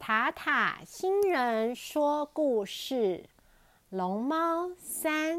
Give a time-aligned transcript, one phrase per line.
[0.00, 2.96] 塔塔星人说故事，
[3.90, 5.38] 《龙猫三》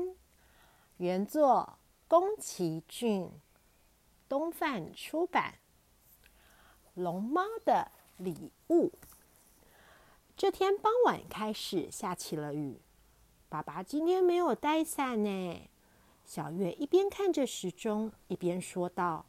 [0.98, 3.32] 原作宫崎骏，
[4.30, 5.56] 东贩出版。
[6.94, 8.92] 龙猫的礼物。
[10.38, 12.80] 这天傍晚开始下起了雨，
[13.50, 15.70] 爸爸今天没有带伞呢。
[16.24, 19.26] 小月一边看着时钟，一边说道。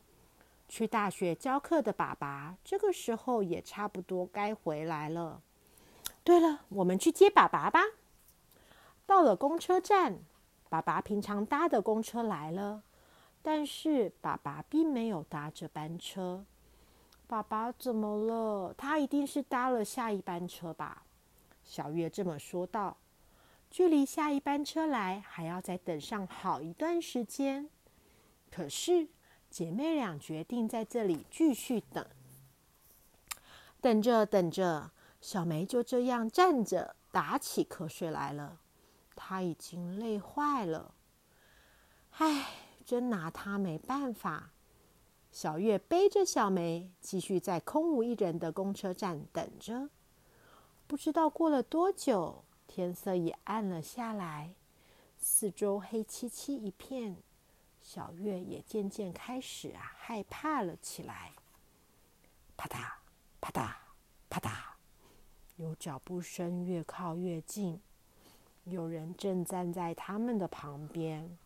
[0.73, 5.43] 去大学教课的爸爸，这个时候也差不多该回来了。
[6.25, 7.83] 对了，我们去接爸爸吧。
[9.05, 10.21] 到了公车站，
[10.71, 12.83] 爸爸平常搭的公车来了，
[13.43, 16.47] 但是爸爸并没有搭这班车。
[17.27, 18.75] 爸爸怎么了？
[18.79, 21.03] 他一定是搭了下一班车吧？
[21.63, 22.97] 小月这么说道。
[23.71, 27.69] 距离下一班车来还要再等上好一段时间。
[28.51, 29.09] 可是。
[29.53, 32.07] 姐妹俩决定在这里继续等，
[33.83, 38.59] 等着等着，小梅就这样站着打起瞌睡来了。
[39.15, 40.95] 她已经累坏了，
[42.13, 42.47] 唉，
[42.83, 44.53] 真拿她没办法。
[45.31, 49.91] 小月背着小梅，继续在空无一人的公车站等着。
[50.87, 54.55] 不知道过了多久，天色也暗了下来，
[55.19, 57.19] 四周黑漆漆一片。
[57.83, 61.33] 小月也渐渐开始啊害怕了起来，
[62.57, 62.79] 啪嗒
[63.41, 63.73] 啪嗒
[64.31, 64.51] 啪嗒，
[65.57, 67.81] 有脚步声越靠越近，
[68.65, 71.37] 有人正站在他们的旁边，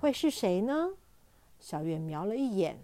[0.00, 0.90] 会是谁呢？
[1.58, 2.78] 小月瞄了一眼，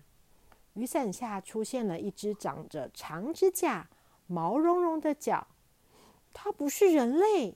[0.75, 3.89] 雨伞下出现了一只长着长指甲、
[4.27, 5.47] 毛茸茸的脚，
[6.33, 7.55] 它不是人类。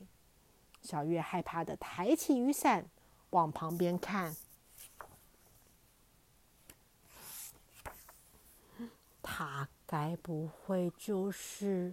[0.81, 2.87] 小月害怕的抬起雨伞
[3.31, 4.37] 往旁边看。
[9.29, 11.93] 它该不会就是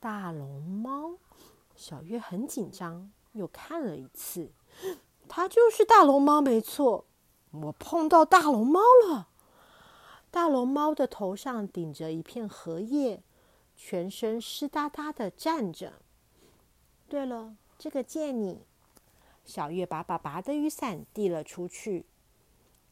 [0.00, 1.12] 大龙猫？
[1.76, 4.50] 小月很紧张，又看了一次，
[5.28, 7.04] 它就是大龙猫，没错。
[7.52, 9.28] 我碰到大龙猫了。
[10.32, 13.22] 大龙猫的头上顶着一片荷叶，
[13.76, 15.92] 全身湿哒哒的站着。
[17.08, 18.66] 对了，这个借你。
[19.44, 22.06] 小月把爸爸的雨伞递了出去。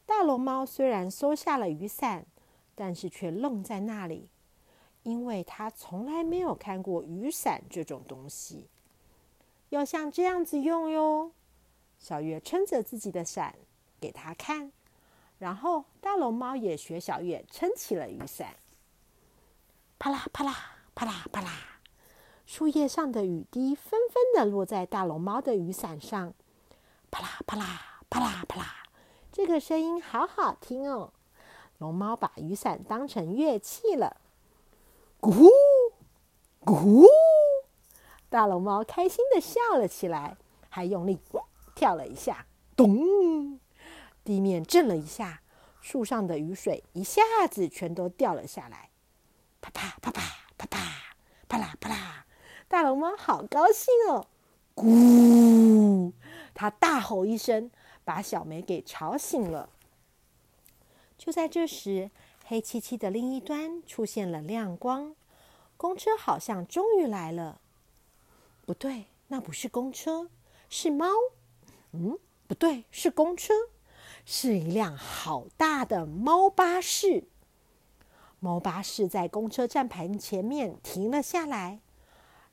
[0.05, 2.25] 大龙猫虽然收下了雨伞。
[2.75, 4.29] 但是却愣在那里，
[5.03, 8.69] 因为他从来没有看过雨伞这种东西。
[9.69, 11.31] 要像这样子用哟。
[11.97, 13.55] 小月撑着自己的伞
[13.99, 14.71] 给他看，
[15.39, 18.55] 然后大龙猫也学小月撑起了雨伞。
[19.97, 20.53] 啪啦啪啦
[20.93, 21.79] 啪啦啪啦，
[22.45, 26.33] 树叶上的雨滴纷纷的落在大龙猫的雨伞上。
[27.09, 28.83] 啪啦啪啦啪啦啪啦，
[29.31, 31.13] 这个声音好好听哦。
[31.83, 34.15] 龙猫把雨伞当成乐器了，
[35.19, 35.49] 咕呼，
[36.63, 37.05] 咕呼！
[38.29, 40.37] 大龙猫开心的笑了起来，
[40.69, 41.19] 还用力
[41.75, 42.45] 跳了一下，
[42.77, 43.59] 咚！
[44.23, 45.41] 地面震了一下，
[45.81, 47.21] 树上的雨水一下
[47.51, 48.89] 子全都掉了下来，
[49.59, 50.21] 啪啪啪啪
[50.57, 50.79] 啪啪，
[51.49, 52.25] 啪啦啪啦！
[52.69, 54.25] 大龙猫好高兴哦，
[54.73, 56.13] 咕！
[56.53, 57.69] 它大吼一声，
[58.05, 59.67] 把小梅给吵醒了。
[61.17, 62.11] 就在这时，
[62.45, 65.15] 黑漆漆的另一端出现了亮光，
[65.77, 67.61] 公车好像终于来了。
[68.65, 70.29] 不对，那不是公车，
[70.69, 71.07] 是猫。
[71.91, 73.53] 嗯，不对，是公车，
[74.25, 77.25] 是一辆好大的猫巴士。
[78.39, 81.79] 猫巴士在公车站牌前面停了下来，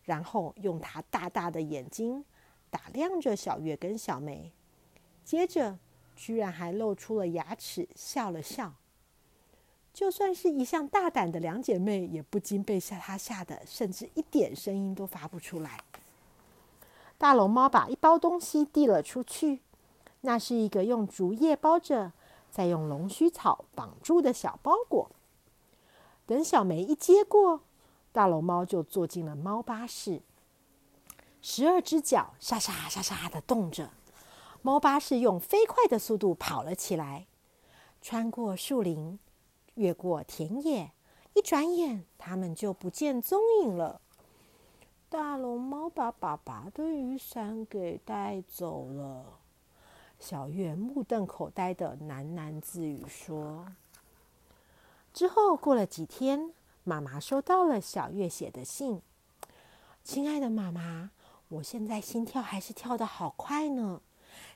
[0.05, 2.25] 然后用它大大的眼睛
[2.71, 4.53] 打量着小月跟小梅，
[5.25, 5.79] 接着。
[6.21, 8.75] 居然还露出了牙齿，笑了笑。
[9.95, 15.83] 就算是一向大胆的两姐妹，也不禁被吓她吓得，甚至一点声音都发不出来。
[17.17, 19.61] 大龙猫把一包东西递了出去，
[20.21, 22.13] 那是一个用竹叶包着，
[22.51, 25.11] 再用龙须草绑住的小包裹。
[26.27, 27.63] 等小梅一接过，
[28.13, 30.21] 大龙猫就坐进了猫巴士，
[31.41, 33.89] 十二只脚沙沙沙沙的动着。
[34.63, 37.27] 猫巴士用飞快的速度跑了起来，
[38.03, 39.19] 穿过树林，
[39.75, 40.93] 越过田野，
[41.33, 44.03] 一转眼，他们就不见踪影了。
[45.09, 49.39] 大龙猫把爸爸的雨伞给带走了。
[50.19, 53.67] 小月目瞪口呆的喃喃自语说
[55.15, 56.53] ：“之后过了几天，
[56.85, 59.01] 妈妈收到了小月写的信。
[60.05, 61.13] 亲爱的妈妈，
[61.49, 64.03] 我现在心跳还是跳得好快呢。”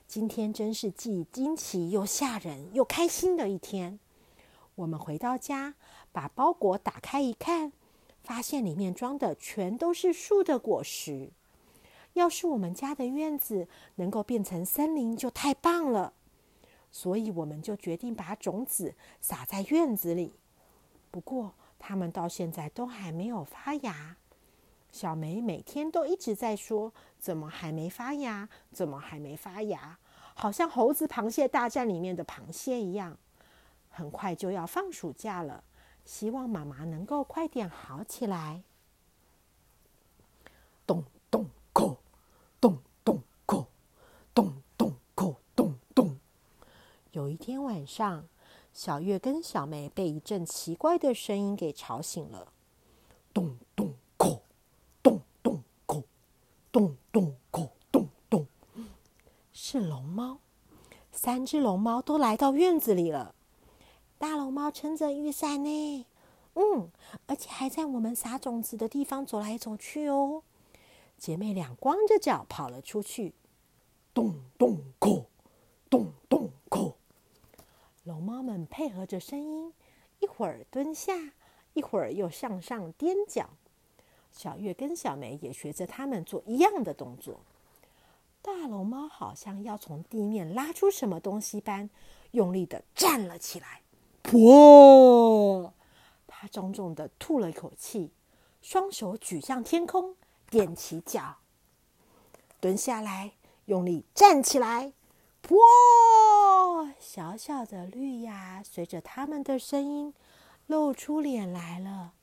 [0.07, 3.99] 今天真是既惊奇又吓人又开心的一天。
[4.75, 5.75] 我们回到家，
[6.11, 7.73] 把包裹打开一看，
[8.23, 11.31] 发现里面装的全都是树的果实。
[12.13, 16.13] 要是我们家的院子能够变成森林，就太棒了。
[16.91, 20.35] 所以我们就决定把种子撒在院子里。
[21.11, 24.15] 不过，它们到现在都还没有发芽。
[24.95, 28.47] 小梅每天都一直在说：“怎么还没发芽？
[28.71, 29.99] 怎么还没发芽？”
[30.33, 33.17] 好像《猴子螃蟹大战》里面的螃蟹一样。
[33.89, 35.65] 很快就要放暑假了，
[36.05, 38.63] 希望妈妈能够快点好起来。
[40.87, 41.97] 咚咚叩，
[42.61, 43.65] 咚咚叩，
[44.33, 44.95] 咚咚，
[45.53, 46.17] 咚咚。
[47.11, 48.23] 有一天晚上，
[48.71, 52.53] 小月跟小梅被一阵奇怪的声音给吵醒了。
[53.33, 53.57] 咚
[56.75, 58.45] 咚咚叩，咚咚。
[59.53, 60.39] 是龙猫，
[61.09, 63.33] 三只龙猫都来到院子里了。
[64.17, 66.05] 大龙猫撑着雨伞呢，
[66.55, 66.91] 嗯，
[67.27, 70.43] 而且还在我们撒种子的地方走来走去哦。
[71.17, 73.33] 姐妹俩光着脚跑了出去，
[74.13, 75.27] 咚咚叩，
[75.89, 76.95] 咚咚叩。
[78.03, 79.73] 龙猫们配合着声音，
[80.19, 81.13] 一会儿蹲下，
[81.73, 83.51] 一会儿又向上踮脚。
[84.35, 87.39] 小月跟小梅也学着他们做一样的动作。
[88.41, 91.89] 大龙猫好像要从地面拉出什么东西般，
[92.31, 93.81] 用力的站了起来。
[94.23, 95.71] 噗！
[96.27, 98.11] 它重重的吐了一口气，
[98.61, 100.15] 双手举向天空，
[100.51, 101.37] 踮起脚，
[102.59, 103.31] 蹲下来，
[103.65, 104.91] 用力站起来。
[105.41, 105.55] 噗！
[106.99, 110.13] 小小的绿芽随着他们的声音
[110.67, 112.13] 露出脸来了。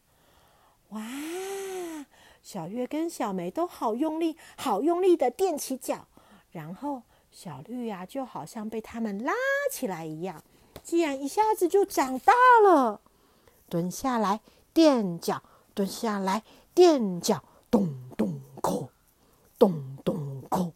[0.92, 2.06] 哇！
[2.42, 6.06] 小月跟小梅都好用力，好用力的踮起脚，
[6.50, 9.32] 然后小绿芽就好像被他们拉
[9.70, 10.42] 起来一样，
[10.82, 13.00] 竟然一下子就长大了。
[13.68, 14.40] 蹲下来，
[14.72, 15.42] 垫脚；
[15.72, 16.42] 蹲下来，
[16.74, 17.44] 垫脚。
[17.70, 18.88] 咚咚叩，
[19.58, 20.72] 咚咚叩，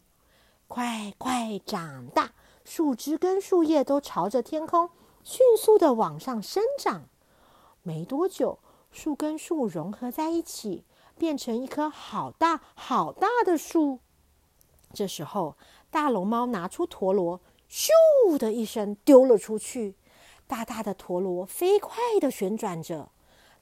[0.67, 2.31] 快快长大！
[2.65, 4.89] 树枝跟树叶都朝着天空
[5.23, 7.07] 迅速的往上生长。
[7.83, 8.57] 没多久，
[8.97, 10.83] 树跟树融合在一起。
[11.19, 14.01] 变成一棵好大好大的树。
[14.93, 15.57] 这时候，
[15.89, 19.95] 大龙猫拿出陀螺，咻的一声丢了出去。
[20.45, 23.09] 大大的陀螺飞快的旋转着。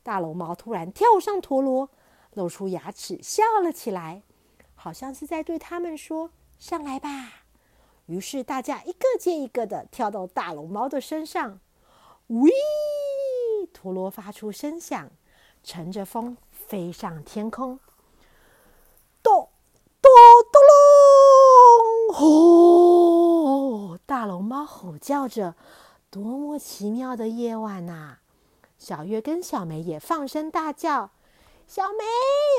[0.03, 1.89] 大龙猫突然跳上陀螺，
[2.33, 4.23] 露出牙齿笑了起来，
[4.75, 7.45] 好像是在对他们说：“上来吧。”
[8.07, 11.61] 于是大家一个接一个的跳到大龙猫的身上。
[12.27, 12.51] 喂！
[13.73, 15.09] 陀螺发出声响，
[15.65, 16.37] 乘着风。
[16.67, 17.79] 飞上天空，
[19.21, 19.49] 咚
[20.01, 20.11] 咚
[20.51, 20.61] 咚
[22.09, 22.15] 隆！
[22.15, 23.99] 吼！
[24.07, 25.53] 大龙猫吼叫着，
[26.09, 28.17] 多么奇妙的夜晚呐！
[28.79, 31.11] 小月跟小梅也放声大叫
[31.67, 32.03] ：“小梅，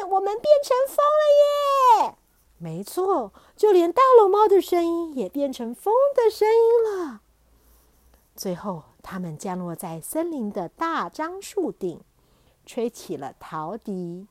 [0.09, 2.15] 我们变成风了耶！”
[2.59, 7.23] 没错，就连大龙猫的声音也变成风的声音了。
[8.37, 12.01] 最后，他们降落在森林的大樟树顶。
[12.67, 14.27] 吹起了陶笛，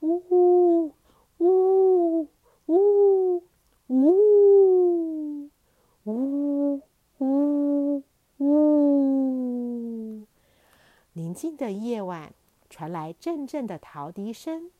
[0.00, 0.92] 呜呜
[1.38, 2.28] 呜
[2.66, 3.42] 呜
[3.86, 5.50] 呜
[6.04, 6.82] 呜
[7.18, 8.02] 呜
[8.38, 10.26] 呜。
[11.12, 12.34] 宁静的夜晚
[12.68, 14.72] 传来阵阵的陶笛声，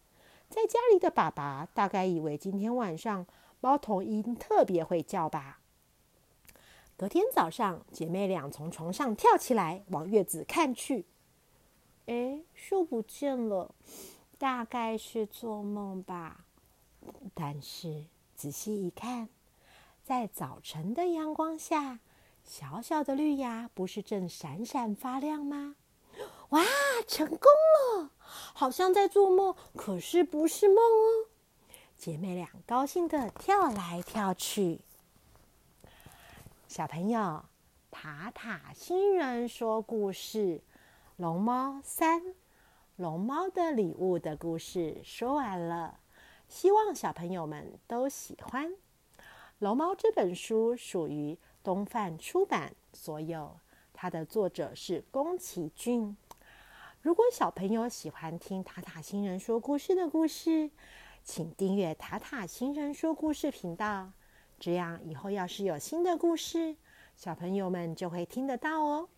[0.48, 3.24] 在家里的爸爸大概以为今天晚上
[3.60, 5.60] 猫头鹰特别会叫吧。
[6.96, 11.06] 隔天早上，姐妹俩从床上跳起来，往院子看去。
[12.08, 13.74] 哎，树不见了，
[14.38, 16.46] 大概是做梦吧。
[17.34, 19.28] 但是仔细一看，
[20.04, 22.00] 在早晨的阳光下，
[22.42, 25.76] 小小的绿芽不是正闪闪发亮吗？
[26.48, 26.64] 哇，
[27.06, 28.10] 成功了！
[28.18, 31.28] 好像在做梦，可是不是梦哦。
[31.98, 34.80] 姐妹俩高兴的跳来跳去。
[36.68, 37.44] 小朋友，
[37.90, 40.62] 塔塔星人说故事。
[41.18, 42.22] 龙猫三，
[42.94, 45.98] 龙猫的礼物的故事说完了，
[46.46, 48.72] 希望小朋友们都喜欢。
[49.58, 53.58] 龙猫这本书属于东贩出版所有，
[53.92, 56.16] 它的作者是宫崎骏。
[57.02, 60.70] 如果小朋友喜欢听塔塔星人说故事的故事，
[61.24, 64.12] 请订阅塔塔星人说故事频道，
[64.60, 66.76] 这样以后要是有新的故事，
[67.16, 69.08] 小朋友们就会听得到哦。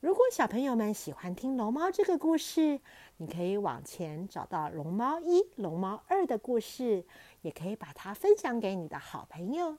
[0.00, 2.80] 如果小朋友们喜欢听龙猫这个故事，
[3.16, 7.06] 你可以往前找到龙猫一、龙猫二的故事，
[7.40, 9.78] 也可以把它分享给你的好朋友，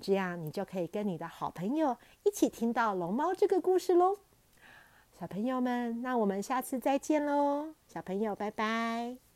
[0.00, 4.16] 这样你就可以跟你的好朋友一起听到龙猫这个故事喽。
[5.20, 7.74] 小朋友们，那我们下次再见喽！
[7.86, 9.27] 小朋友，拜拜。